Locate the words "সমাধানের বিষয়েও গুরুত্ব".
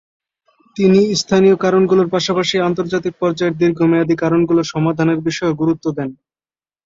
4.71-5.85